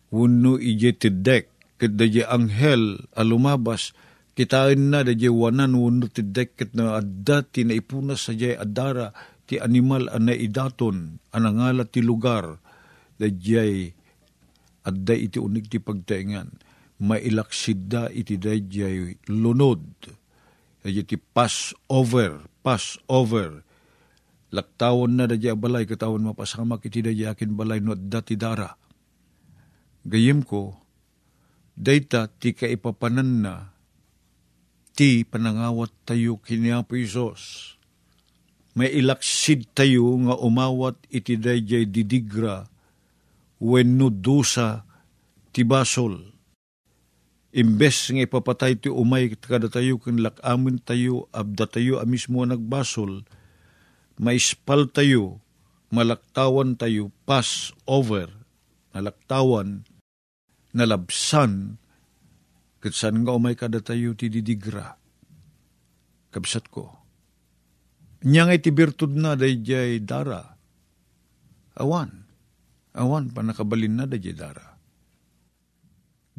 Wano 0.09 0.57
ije 0.57 0.97
tidek. 0.97 1.53
Kidayi 1.77 2.25
anghel 2.25 3.05
alumabas 3.13 3.93
kitain 4.41 4.89
na 4.89 5.05
da 5.05 5.13
wanan 5.29 5.77
wano 5.77 6.09
ti 6.09 6.25
deket 6.25 6.73
na 6.73 6.97
adda 6.97 7.45
ti 7.45 7.69
na 7.69 7.77
ipunas 7.77 8.25
sa 8.25 8.33
jay 8.33 8.57
adara 8.57 9.13
ti 9.45 9.61
animal 9.61 10.09
ana 10.09 10.33
idaton 10.33 11.21
anangala 11.37 11.85
ti 11.85 12.01
lugar. 12.01 12.57
Da 13.21 13.29
jay 13.29 13.93
adda 14.89 15.13
iti 15.13 15.37
unig 15.37 15.69
ti 15.69 15.77
pagtaingan. 15.77 16.57
Mailaksid 17.05 17.93
da 17.93 18.09
iti 18.09 18.41
da 18.41 18.57
jay 18.57 19.13
lunod. 19.29 20.09
Da 20.81 20.89
ti 20.89 21.21
pass 21.21 21.77
over 21.93 22.41
pass 22.65 22.97
over 23.13 23.61
laktawon 24.49 25.21
na 25.21 25.29
da 25.29 25.37
jay 25.37 25.53
balay 25.53 25.85
katawon 25.85 26.33
mapasamak 26.33 26.81
iti 26.89 27.05
da 27.05 27.13
akin 27.37 27.61
balay 27.61 27.85
no 27.85 27.93
adda 27.93 28.25
ti 28.25 28.41
dara. 28.41 28.73
Gayem 30.09 30.41
ko 30.49 30.81
dayta 31.77 32.33
ti 32.41 32.57
kaipapanan 32.57 33.45
na 33.45 33.55
ti 35.01 35.25
panangawat 35.25 35.89
tayo 36.05 36.37
kiniapo 36.45 36.93
Isos. 36.93 37.73
May 38.77 38.93
ilaksid 39.01 39.73
tayo 39.73 40.13
nga 40.29 40.37
umawat 40.37 41.01
iti 41.09 41.41
dayjay 41.41 41.89
didigra 41.89 42.69
wenno 43.57 44.13
dusa 44.13 44.85
ti 45.57 45.65
basol. 45.65 46.21
Imbes 47.57 48.13
nga 48.13 48.29
ipapatay 48.29 48.77
ti 48.77 48.93
umay 48.93 49.33
kada 49.41 49.73
tayo 49.73 49.97
kin 49.97 50.21
lakamin 50.21 50.77
tayo 50.85 51.33
abda 51.33 51.65
tayo 51.65 51.97
amismo 52.05 52.45
nagbasol, 52.45 53.25
maispal 54.21 54.85
tayo, 54.93 55.41
malaktawan 55.89 56.77
tayo, 56.77 57.09
pass 57.25 57.73
over, 57.89 58.29
nalaktawan, 58.93 59.81
nalabsan, 60.77 61.80
Kat 62.81 62.97
saan 62.97 63.21
nga 63.21 63.37
umay 63.37 63.53
kada 63.53 63.85
tayo 63.85 64.17
ti 64.17 64.33
didigra. 64.33 64.97
Kabsat 66.33 66.73
ko. 66.73 66.89
Nyang 68.25 68.57
iti 68.57 68.73
birtud 68.73 69.13
na 69.13 69.37
dayjay 69.37 70.01
dara. 70.01 70.41
Awan. 71.77 72.11
Awan 72.97 73.33
pa 73.37 73.45
nakabalin 73.45 74.01
na 74.01 74.05
dayjay 74.09 74.33
dara. 74.33 74.81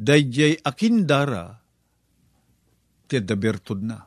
Dayjay 0.02 0.58
akin 0.66 1.06
dara 1.06 1.46
ti 3.06 3.22
da 3.22 3.38
birtud 3.38 3.86
na. 3.86 4.02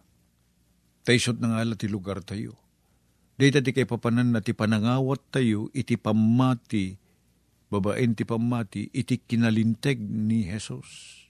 Taysot 1.07 1.39
na 1.39 1.55
nga 1.55 1.77
ti 1.79 1.87
lugar 1.87 2.19
tayo. 2.19 2.59
Dayta 3.35 3.63
ti 3.63 3.71
kay 3.71 3.87
papanan 3.87 4.35
na 4.35 4.43
ti 4.43 4.51
panangawat 4.51 5.31
tayo 5.31 5.71
iti 5.75 5.95
pamati 5.95 6.95
babaen 7.67 8.15
ti 8.15 8.23
pamati 8.23 8.87
iti 8.95 9.19
kinalinteg 9.19 9.99
ni 9.99 10.47
Jesus 10.47 11.24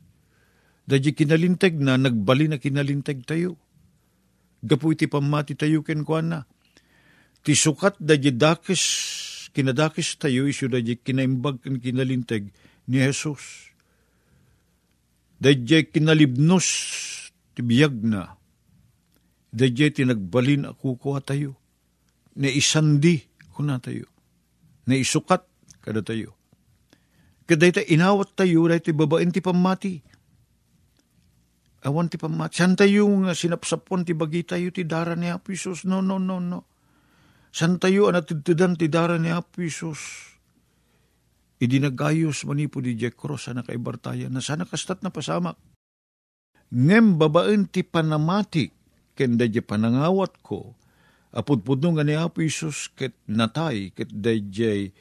Dadya 0.86 1.18
kinalinteg 1.18 1.82
na, 1.82 1.98
nagbali 1.98 2.46
na 2.46 2.62
kinalinteg 2.62 3.26
tayo. 3.26 3.58
Gapu 4.62 4.94
iti 4.94 5.10
pamati 5.10 5.58
tayo 5.58 5.82
ken 5.82 6.06
na. 6.30 6.46
Ti 7.42 7.54
sukat 7.58 7.98
dadya 7.98 8.34
dakis, 8.34 8.84
kinadakis 9.54 10.18
tayo, 10.22 10.46
iso 10.46 10.70
dadya 10.70 10.98
kinaimbag 11.02 11.62
ken 11.66 11.82
kinalinteg 11.82 12.54
ni 12.86 13.02
Jesus. 13.02 13.74
Dadya 15.42 15.90
kinalibnos, 15.90 16.68
ti 17.58 17.66
biyag 17.66 18.06
na. 18.06 18.38
Dadya 19.50 19.90
tinagbalin 19.90 20.70
ako 20.70 21.02
ko 21.02 21.18
tayo. 21.18 21.58
Na 22.38 22.46
isandi 22.46 23.26
ko 23.58 23.66
na 23.66 23.82
tayo. 23.82 24.06
Na 24.86 24.94
isukat 24.94 25.50
kada 25.82 26.06
tayo. 26.06 26.38
Kada 27.50 27.70
ita 27.70 27.82
inawat 27.82 28.38
tayo, 28.38 28.70
dahil 28.70 28.82
ti 28.82 28.94
babaen 28.94 29.34
ti 29.34 29.42
pamati 29.42 30.02
Awan 31.86 32.10
ti 32.10 32.18
pamat. 32.18 32.50
Tayo 32.50 33.06
nga 33.22 33.38
sinapsapon 33.38 34.02
ti 34.02 34.18
bagi 34.18 34.42
tayo 34.42 34.74
ti 34.74 34.90
dara 34.90 35.14
ni 35.14 35.30
Apo? 35.30 35.54
No, 35.86 36.02
no, 36.02 36.18
no, 36.18 36.42
no. 36.42 36.60
San 37.54 37.78
tayo 37.78 38.10
anatidtidan 38.10 38.74
ti 38.74 38.90
dara 38.90 39.22
ni 39.22 39.30
Apo 39.30 39.62
Isus? 39.62 40.34
idinagayos 41.60 42.44
manipo 42.44 42.84
di 42.84 43.00
Jack 43.00 43.16
Cross 43.16 43.48
sana 43.52 43.64
kaibartayan 43.64 44.32
na 44.32 44.44
sana 44.44 44.68
kastat 44.68 45.00
na 45.02 45.12
pasamak. 45.12 45.56
Ngem 46.74 47.16
babaen 47.22 47.70
ti 47.70 47.86
panamati 47.86 48.68
kenda 49.16 49.48
di 49.48 49.62
panangawat 49.64 50.44
ko 50.44 50.76
apudpud 51.32 51.80
nga 51.80 52.04
ni 52.04 52.16
Apo 52.18 52.44
ket 52.96 53.16
natay 53.32 53.94
ket 53.96 54.12
dayjay 54.12 54.92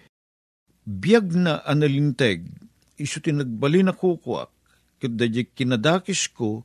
biyag 0.84 1.34
na 1.34 1.64
analinteg 1.64 2.46
iso 3.00 3.18
ti 3.18 3.34
nagbali 3.34 3.82
na 3.82 3.96
kukuak 3.96 4.50
ket 5.02 5.16
dayjay 5.18 5.50
kinadakis 5.50 6.30
ko 6.30 6.62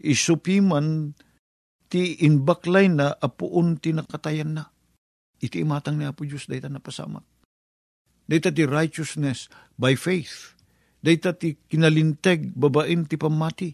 isupiman 0.00 1.12
ti 1.90 2.16
inbaklay 2.22 2.86
na 2.86 3.12
apuun 3.18 3.76
ti 3.82 3.90
nakatayan 3.90 4.54
na. 4.56 4.64
Iti 5.40 5.64
imatang 5.64 5.96
ni 5.96 6.04
Apo 6.04 6.22
Diyos 6.28 6.46
dayta 6.46 6.68
napasamak. 6.68 7.24
Dayta 8.28 8.52
ti 8.52 8.68
righteousness 8.68 9.48
by 9.80 9.96
faith. 9.96 10.54
Dayta 11.00 11.32
ti 11.32 11.56
kinalinteg 11.56 12.52
babain 12.52 13.08
ti 13.08 13.16
pamati. 13.16 13.72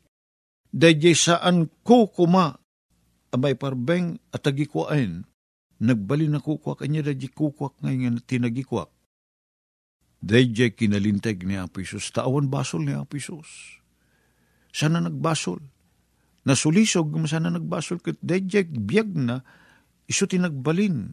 Dayjay 0.71 1.19
saan 1.19 1.67
ko 1.83 2.07
kuma 2.07 2.55
abay 3.35 3.59
parbeng 3.59 4.17
at 4.31 4.47
agikwain. 4.47 5.27
Nagbali 5.77 6.31
na 6.31 6.41
kukwak 6.41 6.81
kanya 6.81 7.05
dayjay 7.05 7.29
kukwak 7.35 7.77
ngayon 7.83 8.23
tinagikwak. 8.25 8.89
Dayjay 10.23 10.73
kinalinteg 10.73 11.45
ni 11.45 11.59
Apo 11.59 11.83
Isus. 11.83 12.09
Taawan 12.15 12.49
basol 12.49 12.87
ni 12.87 12.95
Apo 12.95 13.19
Isus. 13.19 13.83
Sana 14.71 15.03
nagbasol. 15.03 15.61
Nasulisog 16.47 17.11
sana 17.27 17.51
nagbasol 17.51 17.99
ket 17.99 18.23
dayjay 18.23 18.71
biyag 18.71 19.11
na 19.19 19.43
iso 20.07 20.31
tinagbalin 20.31 21.11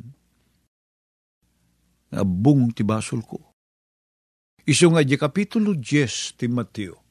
abung 2.14 2.70
ti 2.70 2.86
basol 2.86 3.26
ko. 3.26 3.42
Iso 4.64 4.94
nga 4.94 5.02
di 5.02 5.18
kapitulo 5.18 5.74
10 5.74 6.38
ti 6.38 6.46
Mateo. 6.46 7.02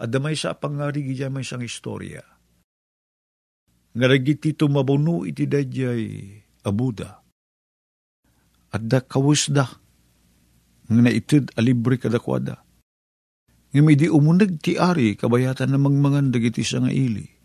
Adamay 0.00 0.32
sa 0.32 0.56
pangari 0.56 1.04
gija 1.04 1.28
may 1.28 1.44
isang 1.44 1.60
istorya. 1.60 2.24
Nga 3.92 4.06
ragiti 4.08 4.56
tumabuno 4.56 5.28
iti 5.28 5.44
dayjay 5.44 6.02
abuda. 6.64 7.20
At 8.72 8.82
da 8.88 9.04
kawis 9.04 9.52
da. 9.52 9.68
Nga 10.88 11.00
naitid 11.04 11.44
alibre 11.60 12.00
kadakwada. 12.00 12.64
Nga 13.70 13.80
may 13.84 13.94
di 14.00 14.08
umunag 14.08 14.58
ti 14.64 14.80
ari 14.80 15.14
kabayatan 15.14 15.76
na 15.76 15.78
mangmangan 15.78 16.32
dagiti 16.32 16.64
sa 16.64 16.80
nga 16.80 16.90
ili. 16.90 17.39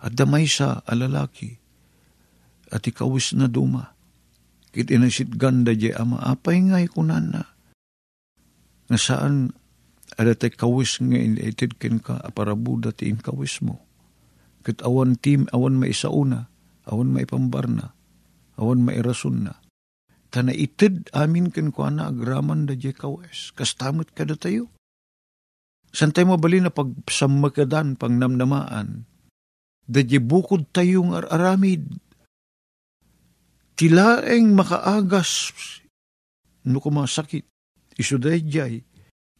At 0.00 0.16
damay 0.16 0.48
sa 0.48 0.80
alalaki. 0.88 1.60
At 2.72 2.88
ikawis 2.88 3.36
na 3.36 3.46
duma 3.46 4.00
Kit 4.70 4.86
inasit 4.94 5.34
ganda 5.34 5.74
di 5.74 5.90
ama, 5.90 6.22
apay 6.22 6.62
ngay 6.62 6.94
kunan 6.94 7.34
na. 7.34 7.42
Nga 8.86 8.98
saan, 8.98 9.50
ada 10.14 10.34
tay 10.38 10.54
kawis 10.54 11.02
nga 11.02 11.18
inaited 11.18 11.78
ken 11.82 11.98
ka, 11.98 12.22
aparabuda 12.22 12.94
ti 12.94 13.10
kawis 13.10 13.62
mo. 13.66 13.82
Kit 14.62 14.78
awan 14.86 15.18
tim, 15.18 15.50
awan 15.50 15.74
maisauna, 15.74 16.46
awan 16.86 17.10
maipambarna, 17.10 17.94
awan 18.58 18.86
mairasun 18.86 19.50
na. 19.50 19.58
Tana 20.30 20.54
itid 20.54 21.10
amin 21.10 21.50
ken 21.50 21.74
ko 21.74 21.90
agraman 21.90 22.70
da 22.70 22.78
di 22.78 22.94
kawis, 22.94 23.50
kastamot 23.58 24.14
kada 24.14 24.38
tayo. 24.38 24.70
Santay 25.90 26.22
mo 26.22 26.38
bali 26.38 26.62
na 26.62 26.70
pagsamakadan, 26.70 27.98
pang 27.98 28.14
namnamaan, 29.90 30.06
da 30.06 30.06
di 30.06 30.18
bukod 30.22 30.70
tayong 30.72 31.14
ar 31.14 31.26
aramid, 31.30 31.90
tilaeng 33.74 34.54
makaagas 34.54 35.50
no 36.64 36.78
kumasakit. 36.78 37.46
Iso 37.98 38.16
jay, 38.16 38.80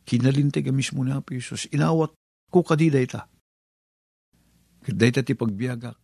kinalintay 0.04 0.66
ka 0.66 0.72
mismo 0.74 1.00
na 1.00 1.22
Isus, 1.30 1.70
inawat 1.72 2.12
ko 2.50 2.60
kadiday 2.60 3.06
ta. 3.08 3.24
Kaday 4.84 5.10
ta 5.14 5.22
ti 5.24 5.32
pagbiagak. 5.32 5.96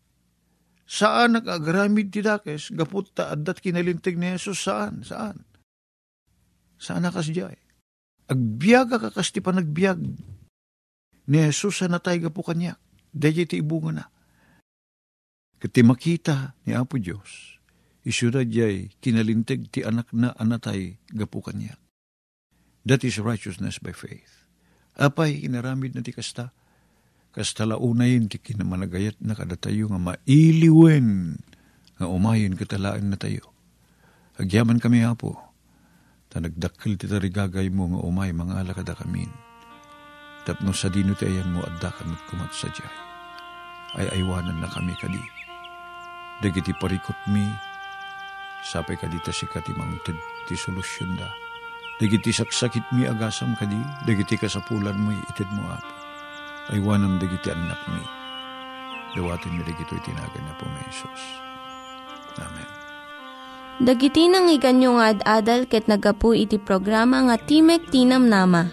Saan 0.86 1.34
nag-agramid 1.34 2.14
ti 2.14 2.22
dakes, 2.22 2.70
gapot 2.70 3.10
ta 3.12 3.34
adat 3.34 3.58
kinalintig 3.58 4.14
ni 4.14 4.38
Jesus, 4.38 4.62
saan? 4.62 5.02
Saan? 5.02 5.42
Saan 6.78 7.02
nakas 7.02 7.28
jay? 7.34 7.58
Agbiaga 8.30 9.02
ka 9.02 9.10
kas 9.10 9.34
ti 9.34 9.42
panagbiag. 9.42 10.00
Ni 11.26 11.38
Jesus 11.42 11.82
sa 11.82 11.90
natay 11.90 12.22
gapo 12.22 12.46
kanya. 12.46 12.78
Daya 13.10 13.42
ti 13.44 13.58
ibunga 13.58 13.90
na. 13.90 14.04
Kati 15.56 15.80
makita 15.80 16.52
ni 16.68 16.76
Apo 16.76 17.00
Diyos, 17.00 17.56
isura 18.04 18.44
jay 18.44 18.92
kinalinteg 19.00 19.72
ti 19.72 19.80
anak 19.80 20.12
na 20.12 20.36
anatay 20.36 21.00
gapu 21.16 21.40
kanya. 21.40 21.80
That 22.84 23.02
is 23.02 23.16
righteousness 23.16 23.80
by 23.80 23.96
faith. 23.96 24.46
Apay 25.00 25.42
inaramid 25.42 25.96
na 25.96 26.04
ti 26.04 26.12
kasta, 26.12 26.52
kasta 27.32 27.64
launayin 27.64 28.28
ti 28.28 28.36
kinamanagayat 28.36 29.16
na 29.24 29.32
kadatayo 29.32 29.88
nga 29.88 30.00
mailiwen 30.00 31.40
nga 31.96 32.06
umayin 32.06 32.54
katalaan 32.54 33.08
na 33.08 33.16
tayo. 33.16 33.48
Agyaman 34.36 34.76
kami 34.76 35.00
hapo, 35.08 35.40
ta 36.28 36.44
nagdakkel 36.44 37.00
ti 37.00 37.08
tarigagay 37.08 37.72
mo 37.72 37.96
nga 37.96 38.00
umay 38.04 38.30
mga 38.36 38.60
alakada 38.60 38.92
kamin. 38.92 39.32
Tapno 40.44 40.76
sa 40.76 40.92
dino 40.92 41.16
ti 41.16 41.24
ayan 41.24 41.48
mo 41.48 41.64
adda 41.64 41.88
kamit 41.96 42.20
kumat 42.28 42.52
sa 42.52 42.68
jay. 42.68 42.92
Ay 43.96 44.20
aywanan 44.20 44.60
na 44.60 44.68
kami 44.68 44.92
kadi. 45.00 45.45
Dagiti 46.42 46.76
parikot 46.76 47.16
mi, 47.32 47.48
Sapay 48.66 48.98
ka 48.98 49.06
dita 49.06 49.30
si 49.30 49.46
katimang 49.46 49.94
tid 50.02 50.18
ti 50.50 50.58
solusyon 50.58 51.14
da. 51.14 51.30
Dagiti 52.02 52.34
saksakit 52.34 52.82
mi 52.90 53.06
agasam 53.06 53.54
kadi, 53.54 53.78
dagiti 54.02 54.34
kasapulan 54.34 54.98
mo 54.98 55.14
itid 55.30 55.46
mo 55.54 55.70
apo. 55.70 55.92
Aywanam 56.74 57.22
dagiti 57.22 57.46
anak 57.54 57.78
mi. 57.94 58.02
Dawatin 59.14 59.54
mi 59.54 59.62
dagito 59.62 59.94
itinagan 59.94 60.44
na 60.44 60.52
po 60.58 60.66
may 60.66 60.82
Jesus. 60.90 61.22
Amen. 62.42 62.68
Dagiti 63.76 64.26
nang 64.26 64.50
iganyo 64.50 64.98
nga 64.98 65.14
ad-adal 65.14 65.70
ket 65.70 65.86
nagapu 65.86 66.34
iti 66.34 66.58
programa 66.58 67.22
nga 67.22 67.38
Timek 67.38 67.86
Tinam 67.94 68.26
Nama. 68.26 68.66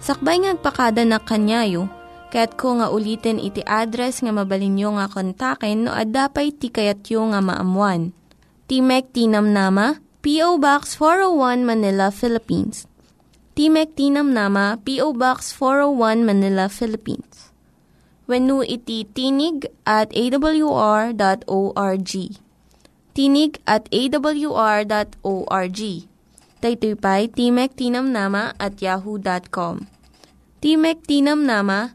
Sakbay 0.00 0.48
ngagpakada 0.48 1.04
na 1.04 1.20
kanyayo, 1.20 1.92
ket 2.30 2.58
ko 2.58 2.78
nga 2.78 2.90
ulitin 2.90 3.38
iti 3.38 3.62
address 3.64 4.20
nga 4.20 4.32
mabalinyo 4.34 4.98
nga 4.98 5.06
kontaken 5.08 5.86
no 5.86 5.92
ad-dapay 5.94 6.52
tikayatyo 6.52 7.32
nga 7.32 7.40
maamuan. 7.40 8.12
Timek 8.66 9.14
Tinam 9.14 9.54
Nama, 9.54 10.02
P.O. 10.26 10.58
Box 10.58 10.98
401 10.98 11.62
Manila, 11.62 12.10
Philippines. 12.10 12.90
Timek 13.54 13.94
Tinam 13.94 14.34
Nama, 14.34 14.82
P.O. 14.82 15.14
Box 15.14 15.54
401 15.54 16.26
Manila, 16.26 16.66
Philippines. 16.66 17.54
When 18.26 18.50
iti 18.66 19.06
tinig 19.06 19.70
at 19.86 20.10
awr.org. 20.10 21.14
Tinig 23.14 23.52
at 23.70 23.86
awr.org. 23.94 25.80
Daytoy 26.58 26.94
pa'y 26.98 27.30
Timek 27.30 27.70
Tinam 27.78 28.10
Nama 28.10 28.50
at 28.58 28.82
yahoo.com. 28.82 29.86
Timek 30.58 30.98
Tinam 31.06 31.46
Nama 31.46 31.94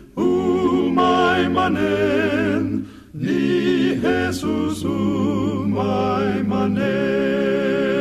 umay 1.41 1.49
manen, 1.49 2.85
ni 3.13 3.97
Jesus 3.97 4.83
umay 4.85 6.43
manen. 6.45 8.00